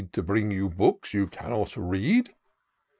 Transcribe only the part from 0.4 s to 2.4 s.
you books you cannot read.